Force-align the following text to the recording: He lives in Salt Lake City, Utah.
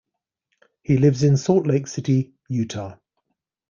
He 0.81 0.97
lives 0.97 1.21
in 1.21 1.37
Salt 1.37 1.67
Lake 1.67 1.85
City, 1.85 2.33
Utah. 2.49 2.97